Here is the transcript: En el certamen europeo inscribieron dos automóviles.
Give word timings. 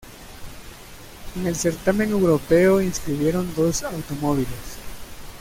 En 1.35 1.45
el 1.45 1.55
certamen 1.55 2.09
europeo 2.09 2.81
inscribieron 2.81 3.53
dos 3.55 3.83
automóviles. 3.83 4.57